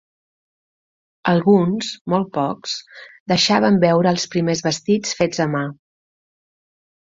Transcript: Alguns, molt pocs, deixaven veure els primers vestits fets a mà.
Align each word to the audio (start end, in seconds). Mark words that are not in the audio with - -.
Alguns, 1.31 1.89
molt 2.13 2.31
pocs, 2.39 2.73
deixaven 3.33 3.79
veure 3.85 4.15
els 4.15 4.27
primers 4.37 4.65
vestits 4.71 5.15
fets 5.23 5.47
a 5.49 5.51
mà. 5.55 5.65